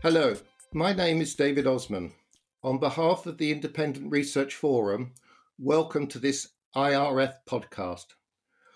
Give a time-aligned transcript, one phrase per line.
[0.00, 0.36] Hello,
[0.72, 2.12] my name is David Osman.
[2.62, 5.12] On behalf of the Independent Research Forum,
[5.58, 8.06] welcome to this IRF podcast.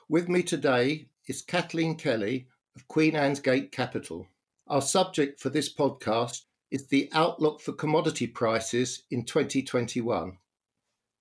[0.08, 4.26] With me today is Kathleen Kelley of Queen Anne's Gate Capital.
[4.66, 6.40] Our subject for this podcast
[6.72, 10.36] is the outlook for commodity prices in 2021.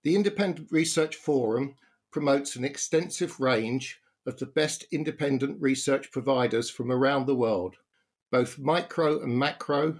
[0.02, 1.75] The Independent Research Forum
[2.09, 7.76] promotes an extensive range of the best independent research providers from around the world,
[8.31, 9.98] both micro and macro,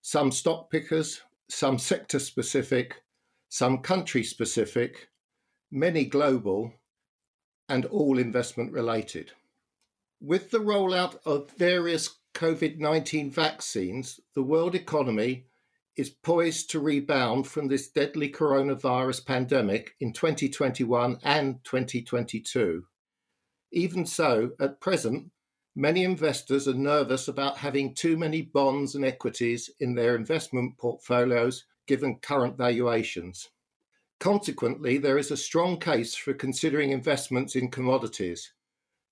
[0.00, 3.02] some stock pickers, some sector specific,
[3.48, 5.08] some country specific,
[5.70, 6.72] many global,
[7.68, 9.32] and all investment related.
[10.20, 15.46] With the rollout of various COVID 19 vaccines, the world economy
[15.96, 22.84] is poised to rebound from this deadly coronavirus pandemic in 2021 and 2022.
[23.72, 25.31] Even so, at present,
[25.74, 31.64] many investors are nervous about having too many bonds and equities in their investment portfolios
[31.86, 33.50] given current valuations.
[34.20, 38.52] Consequently, there is a strong case for considering investments in commodities,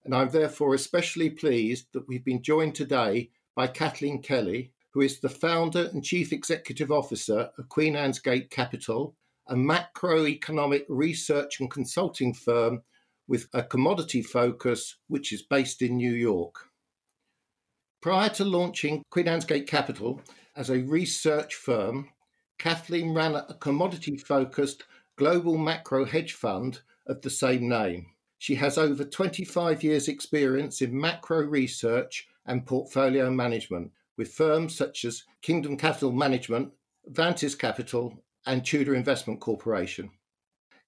[0.05, 5.19] and I'm therefore especially pleased that we've been joined today by Kathleen Kelley, who is
[5.19, 9.17] the founder and chief executive officer of Queen Anne's Gate Capital,
[9.49, 12.83] a macroeconomic research and consulting firm
[13.31, 16.67] with a commodity focus which is based in New York.
[18.03, 20.21] Prior to launching Queen Anne's Gate Capital
[20.57, 22.09] as a research firm,
[22.59, 24.83] Kathleen ran a commodity focused
[25.17, 28.07] global macro hedge fund of the same name.
[28.39, 35.05] She has over 25 years' experience in macro research and portfolio management, with firms such
[35.05, 36.73] as Kingdon Capital Management,
[37.13, 40.11] Vantis Capital, and Tudor Investment Corporation.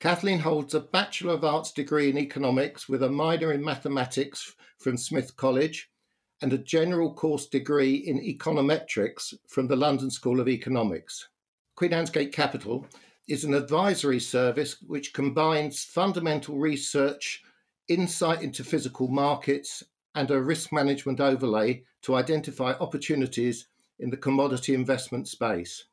[0.02, 4.96] Kathleen holds a Bachelor of Arts degree in economics with a minor in mathematics from
[4.96, 5.92] Smith College
[6.40, 11.28] and a general course degree in econometrics from the London School of Economics.
[11.76, 12.84] Queen Anne's Gate Capital
[13.28, 17.44] is an advisory service which combines fundamental research,
[17.86, 19.84] insight into physical markets,
[20.16, 23.68] and a risk management overlay to identify opportunities
[24.00, 25.84] in the commodity investment space.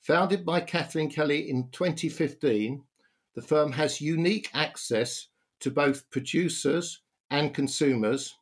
[0.00, 2.82] Founded by Kathleen Kelley in 2015,
[3.38, 5.28] the firm has unique access
[5.60, 8.34] to both producers and consumers,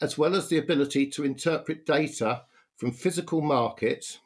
[0.00, 2.42] as well as the ability to interpret data
[2.76, 4.18] from physical markets,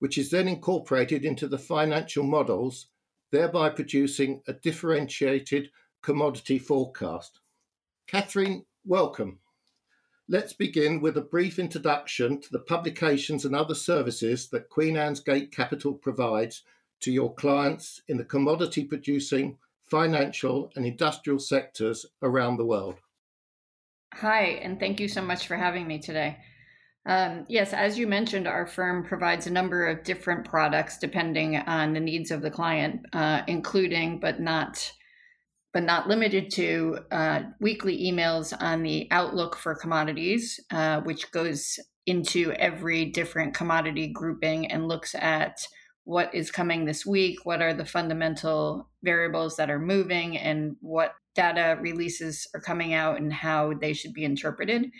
[0.00, 2.88] which is then incorporated into the financial models,
[3.30, 5.70] thereby producing a differentiated
[6.02, 7.38] commodity forecast.
[8.08, 9.38] Catherine, welcome.
[10.28, 15.20] Let's begin with a brief introduction to the publications and other services that Queen Anne's
[15.20, 16.64] Gate Capital provides
[17.00, 22.96] to your clients in the commodity producing, financial, and industrial sectors around the world.
[24.14, 26.38] Hi, and thank you so much for having me today.
[27.06, 31.92] Um, yes, as you mentioned, our firm provides a number of different products depending on
[31.92, 34.90] the needs of the client, uh, including but not
[35.74, 41.80] but not limited to uh, weekly emails on the outlook for commodities, uh, which goes
[42.06, 45.66] into every different commodity grouping and looks at
[46.04, 51.14] what is coming this week, what are the fundamental variables that are moving, and what
[51.34, 54.90] data releases are coming out and how they should be interpreted.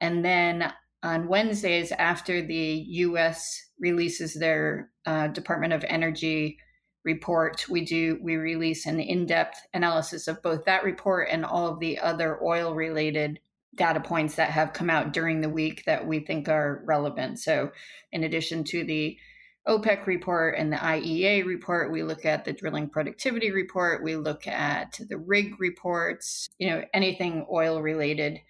[0.00, 0.72] And then
[1.02, 6.58] on Wednesdays, after the US releases their uh, Department of Energy
[7.04, 11.78] report we do we release an in-depth analysis of both that report and all of
[11.78, 13.38] the other oil related
[13.74, 17.70] data points that have come out during the week that we think are relevant so
[18.12, 19.18] in addition to the
[19.66, 21.90] OPEC report and the IEA report.
[21.90, 24.02] We look at the drilling productivity report.
[24.02, 28.40] We look at the rig reports, you know, anything oil related.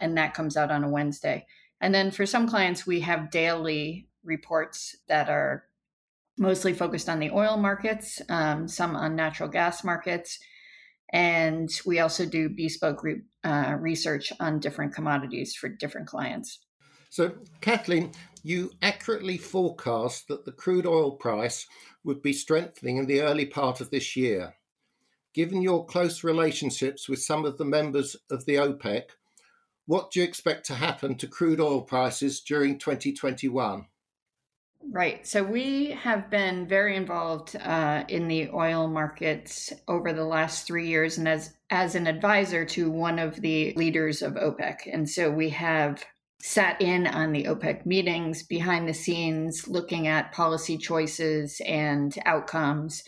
[0.00, 1.46] And that comes out on a Wednesday.
[1.80, 5.64] And then for some clients, we have daily reports that are
[6.36, 10.38] mostly focused on the oil markets, um, some on natural gas markets.
[11.12, 16.58] And we also do bespoke re- uh, research on different commodities for different clients.
[17.10, 18.12] So, Kathleen,
[18.42, 21.66] you accurately forecast that the crude oil price
[22.04, 24.54] would be strengthening in the early part of this year.
[25.34, 29.02] Given your close relationships with some of the members of the OPEC,
[29.86, 33.86] what do you expect to happen to crude oil prices during 2021?
[34.90, 35.26] Right.
[35.26, 40.86] So we have been very involved uh, in the oil markets over the last three
[40.86, 45.30] years, and as as an advisor to one of the leaders of OPEC, and so
[45.30, 46.04] we have
[46.40, 53.02] sat in on the OPEC meetings behind the scenes, looking at policy choices and outcomes,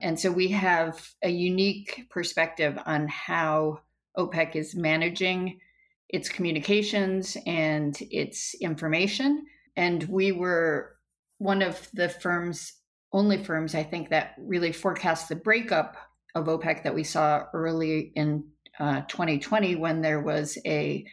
[0.00, 3.80] and so we have a unique perspective on how
[4.16, 5.60] OPEC is managing
[6.08, 9.46] its communications and its information.
[9.76, 10.96] And we were
[11.38, 12.72] one of the firms,
[13.12, 15.96] only firms, I think, that really forecast the breakup
[16.34, 18.44] of OPEC that we saw early in
[18.78, 21.04] uh, 2020 when there was a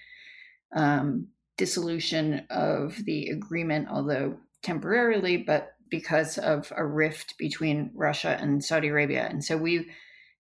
[0.75, 1.27] um,
[1.57, 8.89] dissolution of the agreement, although temporarily, but because of a rift between Russia and Saudi
[8.89, 9.27] Arabia.
[9.29, 9.89] And so we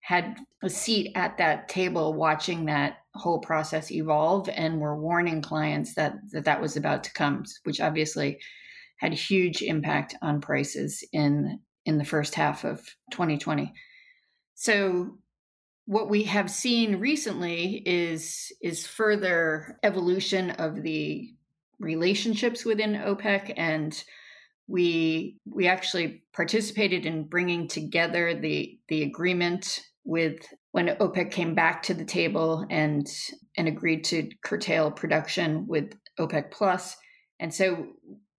[0.01, 5.95] had a seat at that table watching that whole process evolve and were warning clients
[5.95, 8.39] that that, that was about to come, which obviously
[8.99, 12.79] had huge impact on prices in in the first half of
[13.13, 13.73] 2020.
[14.55, 15.19] So
[15.87, 21.33] what we have seen recently is is further evolution of the
[21.79, 24.05] relationships within OPEC and
[24.69, 30.39] we we actually participated in bringing together the the agreement with
[30.73, 33.07] when OPEC came back to the table and
[33.57, 36.97] and agreed to curtail production with OPEC plus.
[37.39, 37.87] And so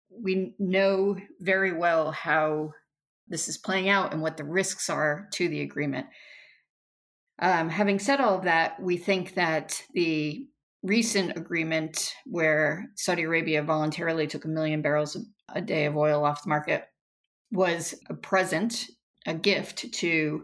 [0.10, 2.72] we know very well how
[3.28, 6.08] this is playing out and what the risks are to the agreement
[7.40, 10.48] um, having said all of that, we think that the
[10.84, 15.18] recent agreement where Saudi Arabia voluntarily took a million barrels
[15.54, 16.86] a day of oil off the market
[17.52, 18.88] was a present,
[19.26, 20.44] a gift to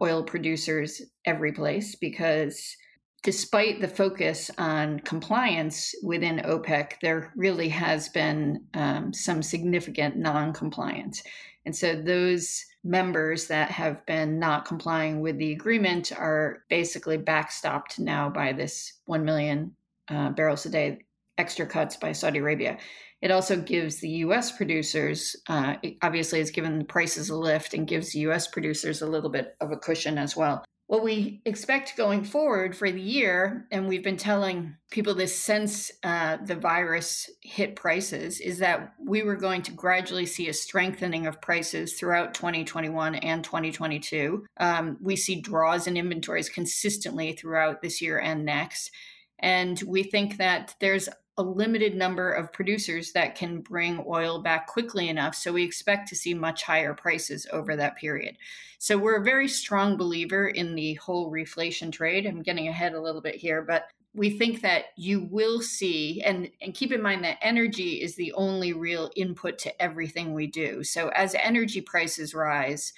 [0.00, 2.76] oil producers every place because
[3.22, 10.52] despite the focus on compliance within OPEC, there really has been um, some significant non
[10.52, 11.22] compliance.
[11.66, 17.98] And so those members that have been not complying with the agreement are basically backstopped
[17.98, 19.72] now by this 1 million
[20.08, 21.00] uh, barrels a day
[21.36, 22.78] extra cuts by Saudi Arabia.
[23.20, 24.56] It also gives the U.S.
[24.56, 28.46] producers, uh, obviously, it's given the prices a lift and gives U.S.
[28.46, 32.90] producers a little bit of a cushion as well what we expect going forward for
[32.90, 38.58] the year, and we've been telling people this since uh, the virus hit prices, is
[38.58, 44.46] that we were going to gradually see a strengthening of prices throughout 2021 and 2022.
[44.56, 48.90] Um, we see draws in inventories consistently throughout this year and next.
[49.38, 54.66] And we think that there's a limited number of producers that can bring oil back
[54.66, 55.34] quickly enough.
[55.34, 58.36] So we expect to see much higher prices over that period.
[58.78, 62.26] So we're a very strong believer in the whole reflation trade.
[62.26, 66.50] I'm getting ahead a little bit here, but we think that you will see and
[66.60, 70.82] and keep in mind that energy is the only real input to everything we do.
[70.82, 72.92] So as energy prices rise,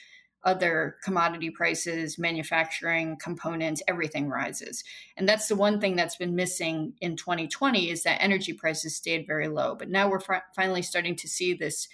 [0.44, 4.84] other commodity prices, manufacturing components, everything rises.
[5.16, 9.26] And that's the one thing that's been missing in 2020 is that energy prices stayed
[9.26, 9.74] very low.
[9.74, 11.88] But now we're fi- finally starting to see this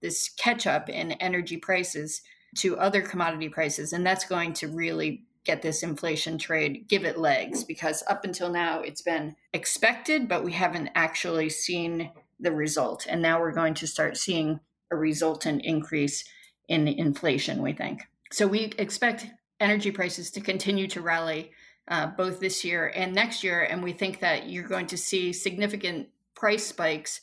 [0.00, 2.22] this catch up in energy prices
[2.56, 7.18] to other commodity prices and that's going to really get this inflation trade give it
[7.18, 12.10] legs because up until now it's been expected but we haven't actually seen
[12.40, 14.60] the result and now we're going to start seeing
[14.90, 16.24] a resultant increase
[16.68, 18.02] in inflation, we think.
[18.30, 19.26] So we expect
[19.60, 21.52] energy prices to continue to rally
[21.88, 23.62] uh, both this year and next year.
[23.62, 27.20] And we think that you're going to see significant price spikes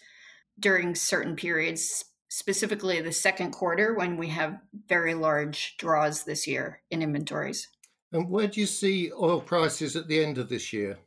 [0.60, 4.58] during certain periods, specifically the second quarter when we have
[4.88, 7.68] very large draws this year in inventories.
[8.12, 10.98] And where do you see oil prices at the end of this year?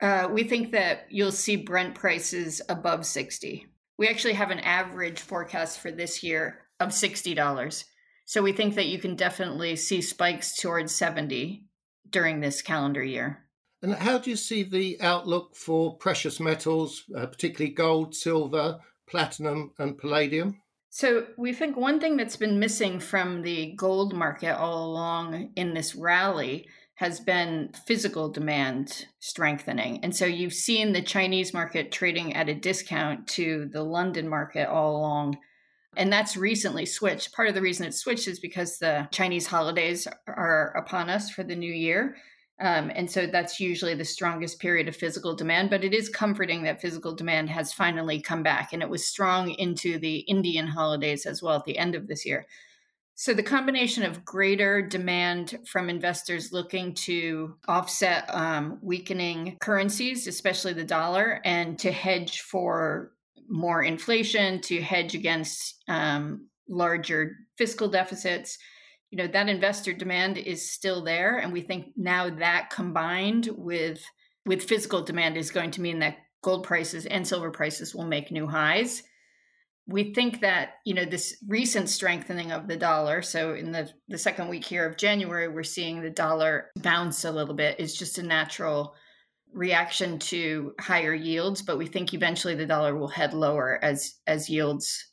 [0.00, 3.66] Uh, we think that you'll see Brent prices above 60.
[3.96, 7.84] We actually have an average forecast for this year of $60.
[8.26, 11.64] So we think that you can definitely see spikes towards 70
[12.10, 13.44] during this calendar year.
[13.82, 19.72] And how do you see the outlook for precious metals, uh, particularly gold, silver, platinum,
[19.78, 20.62] and palladium?
[20.88, 25.74] So, we think one thing that's been missing from the gold market all along in
[25.74, 29.98] this rally has been physical demand strengthening.
[30.04, 34.68] And so, you've seen the Chinese market trading at a discount to the London market
[34.68, 35.36] all along
[35.96, 37.32] and that's recently switched.
[37.32, 41.42] Part of the reason it switched is because the Chinese holidays are upon us for
[41.42, 42.16] the new year.
[42.60, 45.70] Um, and so that's usually the strongest period of physical demand.
[45.70, 48.72] But it is comforting that physical demand has finally come back.
[48.72, 52.24] And it was strong into the Indian holidays as well at the end of this
[52.24, 52.46] year.
[53.16, 60.72] So, the combination of greater demand from investors looking to offset um, weakening currencies, especially
[60.72, 63.12] the dollar, and to hedge for
[63.48, 68.58] more inflation, to hedge against um, larger fiscal deficits.
[69.10, 71.38] You know, that investor demand is still there.
[71.38, 74.02] And we think now that combined with
[74.46, 78.30] with physical demand is going to mean that gold prices and silver prices will make
[78.30, 79.02] new highs.
[79.86, 84.18] We think that, you know, this recent strengthening of the dollar, so in the, the
[84.18, 88.18] second week here of January, we're seeing the dollar bounce a little bit, is just
[88.18, 88.94] a natural
[89.54, 94.50] reaction to higher yields, but we think eventually the dollar will head lower as as
[94.50, 95.06] yields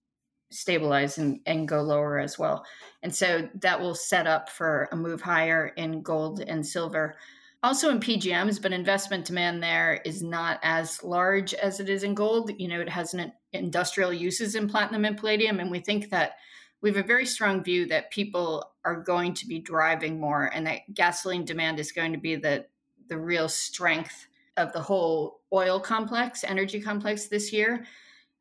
[0.49, 2.65] stabilize and, and go lower as well.
[3.03, 7.15] And so that will set up for a move higher in gold and silver.
[7.63, 12.15] Also in PGMs, but investment demand there is not as large as it is in
[12.15, 12.51] gold.
[12.57, 15.59] You know, it has an industrial uses in platinum and palladium.
[15.59, 16.33] And we think that
[16.81, 20.65] we have a very strong view that people are going to be driving more and
[20.65, 22.65] that gasoline demand is going to be the
[23.07, 24.27] the real strength
[24.57, 27.85] of the whole oil complex, energy complex this year.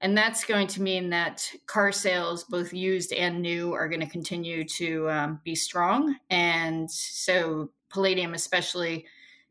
[0.03, 4.07] And that's going to mean that car sales, both used and new, are going to
[4.07, 6.17] continue to um, be strong.
[6.31, 9.05] And so, palladium, especially,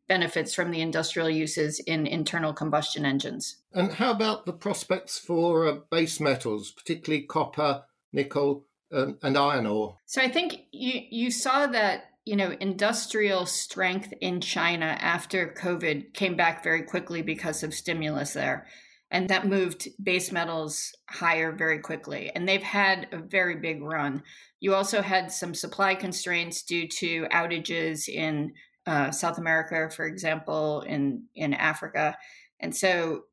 [0.08, 3.58] benefits from the industrial uses in internal combustion engines.
[3.74, 9.68] And how about the prospects for uh, base metals, particularly copper, nickel, um, and iron
[9.68, 9.98] ore?
[10.08, 16.14] So, I think you, you saw that you know, industrial strength in China after COVID
[16.14, 18.68] came back very quickly because of stimulus there.
[19.10, 22.32] And that moved base metals higher very quickly.
[22.36, 24.22] And they've had a very big run.
[24.60, 28.54] You also had some supply constraints due to outages in
[28.86, 32.16] uh, South America, for example, in, in Africa.
[32.60, 33.24] And so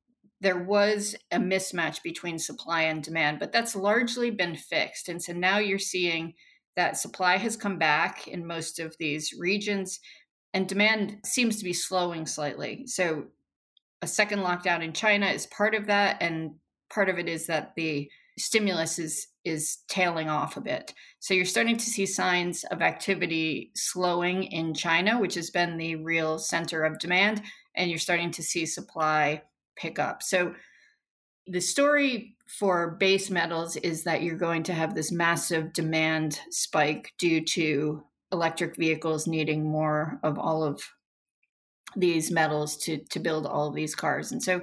[0.40, 5.10] there was a mismatch between supply and demand, but that's largely been fixed.
[5.10, 6.32] And so now you're seeing
[6.76, 9.98] that supply has come back in most of these regions
[10.54, 12.86] and demand seems to be slowing slightly.
[12.86, 13.24] So
[14.02, 16.52] a second lockdown in China is part of that and
[16.90, 20.92] part of it is that the stimulus is is tailing off a bit.
[21.20, 25.94] So you're starting to see signs of activity slowing in China, which has been the
[25.96, 27.42] real center of demand,
[27.76, 29.42] and you're starting to see supply
[29.76, 30.22] pick up.
[30.22, 30.54] So
[31.46, 37.12] the story for base metals is that you're going to have this massive demand spike
[37.18, 40.82] due to electric vehicles needing more of all of
[41.94, 44.32] these metals to to build all of these cars.
[44.32, 44.62] And so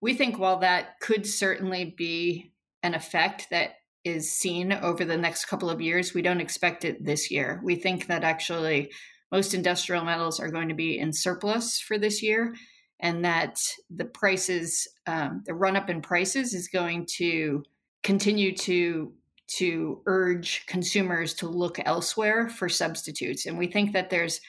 [0.00, 3.70] we think while that could certainly be an effect that
[4.04, 7.60] is seen over the next couple of years, we don't expect it this year.
[7.64, 8.92] We think that actually
[9.32, 12.54] most industrial metals are going to be in surplus for this year
[13.00, 17.62] and that the prices, um, the run up in prices, is going to
[18.02, 19.12] continue to
[19.48, 23.46] to urge consumers to look elsewhere for substitutes.
[23.46, 24.40] And we think that there's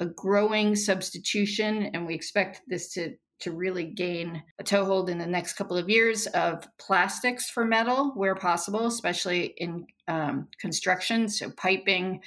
[0.00, 5.26] a growing substitution, and we expect this to to really gain a toehold in the
[5.26, 11.50] next couple of years of plastics for metal where possible, especially in um, construction, so
[11.56, 12.20] piping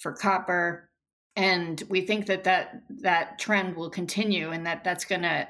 [0.00, 0.90] for copper,
[1.36, 5.46] and we think that that that trend will continue and that that's going to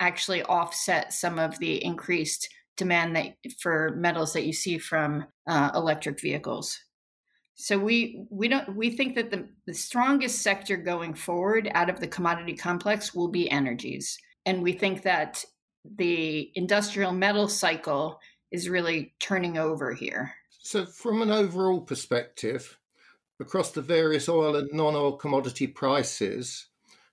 [0.00, 5.70] actually offset some of the increased demand that for metals that you see from uh,
[5.74, 6.78] electric vehicles.
[7.54, 12.00] So we we don't we think that the, the strongest sector going forward out of
[12.00, 14.16] the commodity complex will be energies.
[14.46, 15.44] And we think that
[15.96, 20.32] the industrial metal cycle is really turning over here.
[20.60, 22.78] So from an overall perspective
[23.40, 26.66] across the various oil and non oil commodity prices,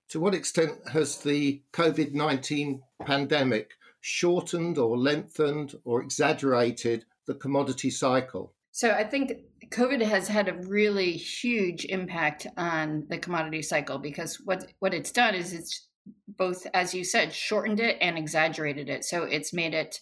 [0.08, 7.90] to what extent has the COVID 19 pandemic shortened or lengthened or exaggerated the commodity
[7.90, 8.54] cycle?
[8.72, 9.32] So I think
[9.70, 15.10] COVID has had a really huge impact on the commodity cycle because what what it's
[15.10, 15.86] done is it's
[16.28, 19.04] both, as you said, shortened it and exaggerated it.
[19.04, 19.98] So it's made it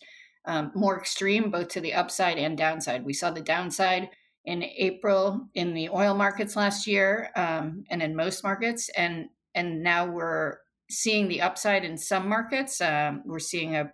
[0.47, 3.05] um, more extreme, both to the upside and downside.
[3.05, 4.11] We saw the downside
[4.45, 9.83] in April in the oil markets last year um, and in most markets, and and
[9.83, 10.59] now we're
[10.91, 12.81] seeing the upside in some markets.
[12.81, 13.93] Um, we're seeing a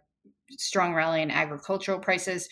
[0.50, 2.49] strong rally in agricultural prices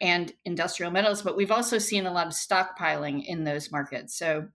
[0.00, 4.16] and industrial metals, but we've also seen a lot of stockpiling in those markets.
[4.16, 4.48] So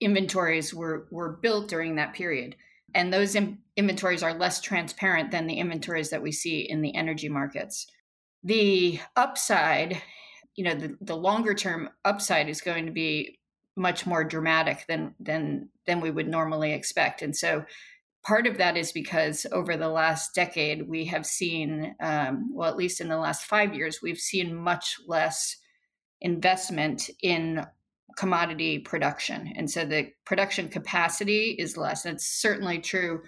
[0.00, 2.56] inventories were were built during that period,
[2.94, 6.94] and those in, inventories are less transparent than the inventories that we see in the
[6.96, 7.86] energy markets.
[8.42, 10.00] The upside
[10.56, 13.38] you know the, the longer term upside is going to be
[13.76, 17.22] much more dramatic than than than we would normally expect.
[17.22, 17.64] And so
[18.22, 22.76] part of that is because over the last decade we have seen um, well at
[22.76, 25.56] least in the last five years we've seen much less
[26.20, 27.64] investment in
[28.16, 29.52] commodity production.
[29.56, 32.02] And so the production capacity is less.
[32.02, 33.22] That's certainly true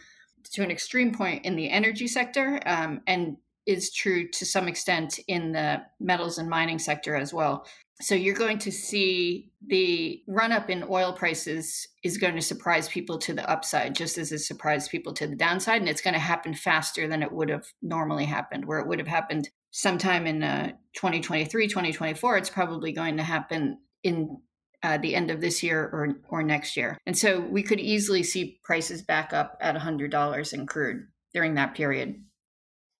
[0.52, 5.18] to an extreme point in the energy sector um, and is true to some extent
[5.28, 7.66] in the metals and mining sector as well.
[8.00, 12.88] So you're going to see the run up in oil prices is going to surprise
[12.88, 15.80] people to the upside, just as it surprised people to the downside.
[15.80, 18.98] And it's going to happen faster than it would have normally happened, where it would
[18.98, 22.38] have happened sometime in uh, 2023, 2024.
[22.38, 24.38] It's probably going to happen in
[24.82, 26.98] uh, the end of this year or, or next year.
[27.06, 31.06] And so we could easily see prices back up at $100 in crude.
[31.32, 32.20] during that period.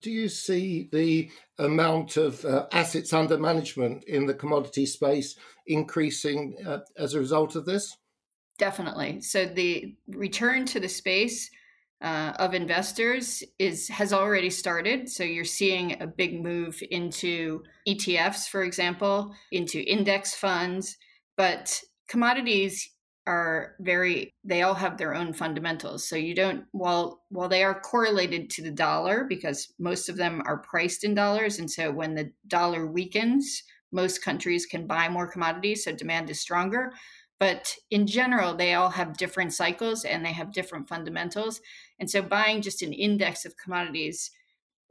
[0.03, 6.57] Do you see the amount of uh, assets under management in the commodity space increasing
[6.67, 7.97] uh, as a result of this?
[8.59, 9.21] Definitely.
[9.23, 11.51] So the return to the space
[12.03, 15.09] uh, of investors is has already started.
[15.09, 20.97] So you're seeing a big move into ETFs, for example, into index funds,
[21.37, 22.92] but commodities
[23.27, 26.09] are very they all have their own fundamentals.
[26.09, 30.43] So you don't while while they are correlated to the dollar because most of them
[30.45, 33.63] are priced in dollars and so when the dollar weakens
[33.93, 36.93] most countries can buy more commodities so demand is stronger.
[37.39, 41.61] But in general they all have different cycles and they have different fundamentals.
[42.01, 44.31] And so buying just an index of commodities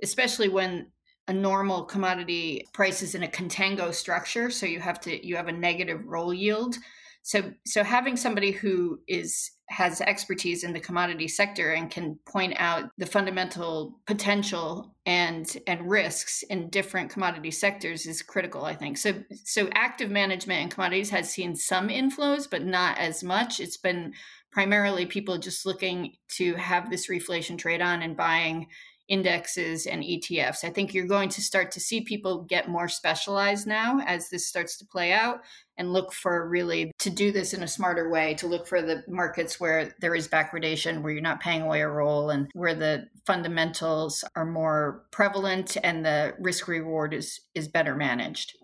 [0.04, 0.88] especially when
[1.28, 5.48] a normal commodity price is in a contango structure so you have to you have
[5.48, 6.78] a negative roll yield
[7.24, 12.54] so so having somebody who is has expertise in the commodity sector and can point
[12.58, 18.98] out the fundamental potential and and risks in different commodity sectors is critical i think.
[18.98, 19.14] So
[19.46, 23.60] so active management in commodities has seen some inflows but not as much.
[23.60, 24.14] It's been
[24.52, 28.68] primarily people just looking to have this reflation trade on and buying
[29.08, 30.64] indexes and ETFs.
[30.64, 34.48] I think you're going to start to see people get more specialized now as this
[34.48, 35.42] starts to play out
[35.78, 39.04] and look for really to do this in a smarter way, to look for the
[39.08, 43.08] markets where there is backwardation, where you're not paying away a roll, and where the
[43.26, 48.56] fundamentals are more prevalent and the risk reward is, is better managed.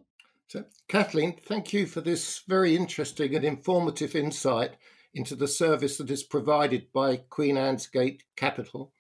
[0.47, 4.75] So, Kathleen, thank you for this very interesting and informative insight
[5.13, 8.93] into the service that is provided by Queen Anne's Gate Capital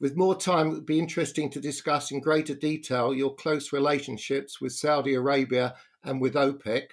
[0.00, 4.60] with more time, it would be interesting to discuss in greater detail your close relationships
[4.60, 5.74] with Saudi Arabia
[6.04, 6.84] and with OPEC.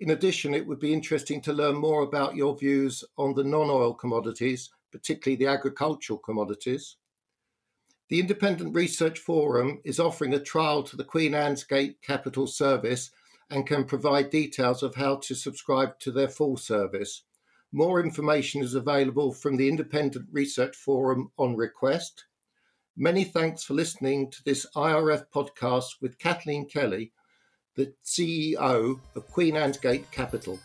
[0.00, 3.68] In addition, it would be interesting to learn more about your views on the non
[3.68, 6.96] oil commodities, particularly the agricultural commodities.
[8.08, 13.10] The Independent Research Forum is offering a trial to the Queen Anne's Gate Capital Service
[13.50, 17.22] and can provide details of how to subscribe to their full service.
[17.74, 22.26] More information is available from the Independent Research Forum on request.
[22.98, 27.12] Many thanks for listening to this IRF podcast with Kathleen Kelley,
[27.74, 30.58] the CEO of Queen Anne's Gate Capital.